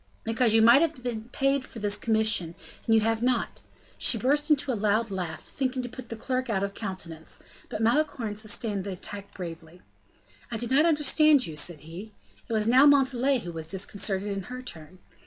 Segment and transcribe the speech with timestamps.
[0.23, 2.55] "Because you might have been paid for this commission,
[2.87, 3.61] and you have not." And
[3.99, 7.83] she burst into a loud laugh, thinking to put the clerk out of countenance; but
[7.83, 9.83] Malicorne sustained the attack bravely.
[10.49, 12.13] "I do not understand you," said he.
[12.49, 14.97] It was now Montalais who was disconcerted in her turn.